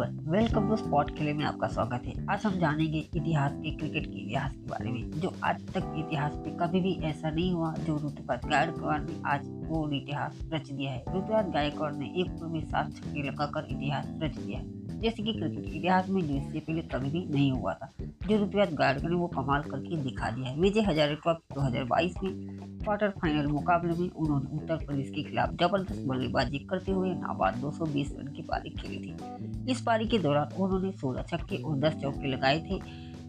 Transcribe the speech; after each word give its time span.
Welcome 0.00 0.68
to 0.68 0.76
spot 0.76 1.10
खेले 1.10 1.32
में 1.32 1.44
आपका 1.44 1.66
स्वागत 1.68 2.02
है। 2.06 2.26
आज 2.30 2.46
हम 2.46 2.52
जानेंगे 2.52 2.98
इतिहास 2.98 3.52
के, 3.52 3.70
क्रिकेट 3.70 4.06
के 4.06 4.18
इतिहास 4.18 4.52
के 4.52 4.66
बारे 4.70 4.90
में, 4.90 5.10
जो 5.10 5.34
आज 5.44 5.66
तक 5.66 5.94
इतिहास 5.98 6.32
में 6.34 6.56
कभी 6.56 6.80
भी 6.80 6.94
ऐसा 6.94 7.30
नहीं 7.30 7.52
हुआ, 7.52 7.74
जो 7.74 7.96
ऋतुराज 7.96 8.40
गायकवाड़ 8.46 9.00
ने 9.00 9.22
आज 9.26 9.40
वो 9.44 9.90
इतिहास 9.90 10.38
रच 10.52 10.70
दिया 10.70 10.92
है। 10.92 10.98
ऋतुराज 10.98 11.48
गायकवाड़ 11.48 11.94
ने 11.94 12.06
एक 12.06 12.42
में 12.42 12.64
सात 12.64 12.92
छक्के 12.92 13.22
लगाकर 13.22 13.66
इतिहास 13.70 14.06
रच 14.22 14.36
दिया 14.36 14.58
है। 14.58 14.79
जैसे 15.02 15.22
कि 15.22 15.32
क्रिकेट 15.32 15.64
के 15.64 15.76
इतिहास 15.76 16.08
में 16.08 16.20
जो 16.22 16.34
इससे 16.34 16.60
पहले 16.60 16.82
कभी 16.92 17.10
भी 17.10 17.24
नहीं 17.34 17.50
हुआ 17.52 17.72
था। 17.74 17.90
जो 18.00 18.36
ऋतुराज 18.36 18.74
गायकवाड़ 18.74 19.10
ने 19.10 19.16
वो 19.16 19.26
कमाल 19.28 19.62
करके 19.62 19.96
दिखा 19.96 20.30
दिया 20.30 20.50
है। 20.50 20.60
विजय 20.60 20.80
हजारे 20.80 21.14
ट्रॉफी 21.16 21.54
दो 21.54 21.62
में 21.62 22.58
क्वार्टर 22.84 23.08
फाइनल 23.20 23.46
मुकाबले 23.46 23.94
में 23.94 24.08
उन्होंने 24.10 24.56
उत्तर 24.56 24.84
प्रदेश 24.86 25.10
के 25.10 25.22
खिलाफ 25.22 25.54
ज़बरदस्त 25.54 26.04
बल्लेबाजी 26.06 26.58
करते 26.70 26.92
हुए 26.92 27.10
नाबाद 27.10 27.56
220 27.56 28.14
रन 28.18 28.32
की 28.32 28.42
पारी 28.42 28.70
खेली 28.70 28.98
थी। 28.98 29.70
इस 29.72 29.80
पारी 29.80 30.06
के 30.08 30.18
दौरान 30.18 30.54
उन्होंने 30.58 30.92
16 30.94 31.22
छक्के 31.22 31.56
और 31.56 31.76
10 31.78 32.00
चौके 32.02 32.30
लगाए 32.32 32.58
थे, 32.60 32.80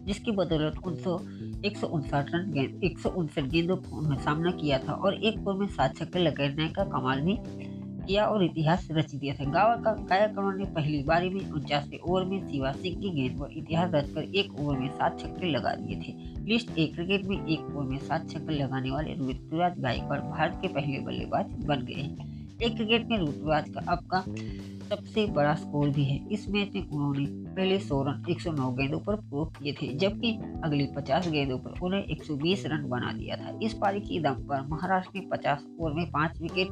जिसकी 0.04 0.30
बदौलत 0.30 0.74
एक 1.64 1.76
सौ 1.76 1.86
उनसठ 1.88 2.30
रन 2.34 2.80
एक 2.84 2.98
सौ 2.98 3.08
उनसठ 3.10 3.44
गेंदों 3.50 3.76
में 4.02 4.16
सामना 4.18 4.50
किया 4.50 4.78
था 4.78 4.92
और 4.94 5.14
एक 5.14 5.38
ओवर 5.38 5.58
में 5.58 5.66
सात 5.66 5.96
छक्के 5.96 6.18
लगाने 6.18 6.68
का 6.68 6.84
कमाल 6.84 7.20
भी 7.20 7.36
किया 8.06 8.26
और 8.26 8.44
इतिहास 8.44 8.88
रच 8.90 9.14
दिया 9.14 9.34
था। 9.34 9.50
गावर 9.50 9.82
का 9.82 9.92
गायकवाड़ 9.92 10.54
ने 10.56 10.64
पहली 10.64 11.02
बारी 11.02 11.28
में 11.28 11.50
उनचासवें 11.50 11.98
ओवर 11.98 12.24
में 12.24 12.52
शिवा 12.52 12.72
सिंह 12.72 13.00
की 13.00 13.10
गेंद 13.10 13.40
पर 13.40 13.58
इतिहास 13.58 13.90
रचकर 13.94 14.22
एक 14.22 14.60
ओवर 14.60 14.78
में 14.78 14.88
सात 14.88 15.20
छक्के 15.20 15.50
लगा 15.50 15.74
दिए 15.74 15.96
थे। 15.96 16.12
लिस्ट 16.44 16.78
ए 16.78 16.86
क्रिकेट 16.86 17.24
में 17.24 17.46
एक 17.46 17.60
ओवर 17.60 17.84
में 17.84 17.98
सात 17.98 18.30
छक्के 18.30 18.54
लगाने 18.54 18.90
वाले 18.90 19.14
ऋतुराज 19.30 19.80
गायकवाड़ 19.80 20.20
भारत 20.20 20.58
के 20.62 20.68
पहले 20.68 20.98
बल्लेबाज 20.98 21.46
बन 21.66 21.84
गए 21.84 22.02
हैं। 22.02 22.30
एक 22.62 22.76
क्रिकेट 22.76 23.06
में 23.06 23.18
ऋतुराज 23.18 23.68
का 23.68 23.92
अब 23.92 23.98
का 23.98 24.24
सबसे 24.88 25.26
बड़ा 25.26 25.54
स्कोर 25.54 25.88
भी 25.88 26.04
है। 26.04 26.28
इस 26.28 26.48
मैच 26.48 26.74
में 26.74 26.88
उन्होंने 26.88 27.24
पहले 27.54 27.78
सौ 27.78 28.02
रन 28.02 28.24
109 28.30 28.70
गेंदों 28.72 28.98
पर 28.98 29.14
प्रूव 29.14 29.44
किए 29.44 29.72
थे, 29.72 29.86
जबकि 29.94 30.32
अगली 30.64 30.86
50 30.86 31.28
गेंदों 31.28 31.58
पर 31.58 31.80
उन्हें 31.82 32.04
120 32.04 32.66
रन 32.66 32.88
बना 32.88 33.12
दिया 33.12 33.36
था। 33.36 33.58
इस 33.62 33.74
पारी 33.74 34.00
की 34.00 34.20
दम 34.20 34.34
पर 34.34 34.66
महाराष्ट्र 34.68 35.18
ने 35.18 35.26
50 35.32 35.64
ओवर 35.80 35.92
में 35.92 36.10
पाँच 36.10 36.40
विकेट 36.40 36.68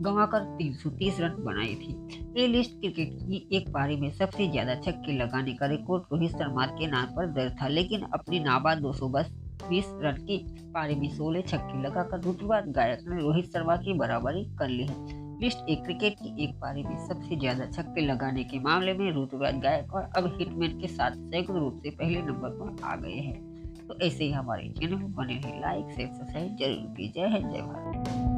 गंवाकर 0.00 0.44
330 0.58 1.20
रन 1.20 1.34
बनाए 1.44 1.74
थे। 1.76 2.46
लिस्ट 2.48 2.78
क्रिकेट 2.80 3.12
की 3.20 3.48
एक 3.56 3.68
पारी 3.68 3.96
में 3.96 4.10
सबसे 4.12 4.48
ज़्यादा 4.48 4.74
छक्के 4.76 5.12
लगाने 5.12 5.54
का 5.54 5.66
रिकॉर्ड 5.66 6.02
रोहित 6.12 6.32
शर्मा 6.32 6.66
के 6.68 6.86
नाम 6.86 7.06
पर 7.16 7.26
दर्ज 7.32 7.52
था, 7.62 7.68
लेकिन 7.68 8.02
अपनी 8.14 8.40
नाबाद 8.40 8.78
दो 8.78 8.92
सौ 8.92 9.08
बीस 9.08 9.86
रन 10.02 10.16
की 10.22 10.36
पारी 10.74 10.94
में 10.94 11.08
सोलह 11.10 11.40
छक्के 11.42 11.82
लगाकर 11.82 12.20
ऋतुराज 12.20 12.68
गायक 12.72 13.08
ने 13.08 13.20
रोहित 13.22 13.52
शर्मा 13.52 13.76
की 13.76 13.92
बराबरी 13.98 14.44
कर 14.58 14.68
ली 14.68 14.86
है। 14.86 15.26
लिस्ट 15.40 15.68
एक 15.70 15.82
क्रिकेट 15.84 16.14
की 16.14 16.44
एक 16.44 16.54
पारी 16.54 16.82
में 16.82 16.96
सबसे 17.08 17.36
ज़्यादा 17.36 17.66
छक्के 17.66 18.06
लगाने 18.06 18.44
के 18.44 18.58
मामले 18.60 18.94
में 18.94 19.10
ऋतुराज 19.12 19.60
गायक 19.62 19.94
और 19.94 20.10
अब 20.16 20.32
हिटमैन 20.38 20.78
के 20.80 20.88
साथ 20.88 21.10
संयुक्त 21.10 21.50
रूप 21.50 21.80
से 21.84 21.90
पहले 21.92 22.22
नंबर 22.22 22.58
पर 22.60 22.84
आ 22.84 22.96
गए 22.96 23.20
हैं। 23.20 23.86
तो 23.88 23.98
ऐसे 24.00 24.24
ही 24.24 24.32
हमारे 24.32 24.68
चैनल 24.70 25.06
बने 25.14 25.34
हैं 25.34 25.60
लाइक, 25.60 25.94
शेयर, 25.96 26.08
सब्सक्राइब 26.08 26.56
ज़रूर 26.56 26.94
कीजिए। 26.96 27.12
जय 27.12 27.34
हिंद, 27.36 27.52
जय 27.52 27.62
भारत। 27.62 28.37